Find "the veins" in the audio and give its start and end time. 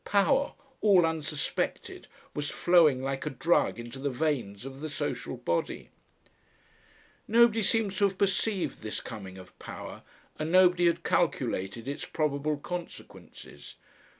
3.99-4.65